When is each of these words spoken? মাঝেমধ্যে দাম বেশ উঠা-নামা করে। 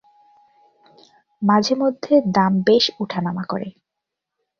মাঝেমধ্যে 1.41 2.13
দাম 2.31 2.53
বেশ 2.61 2.85
উঠা-নামা 2.99 3.43
করে। 3.49 3.67